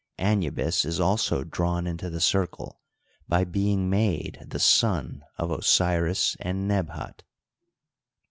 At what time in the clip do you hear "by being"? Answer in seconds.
3.29-3.87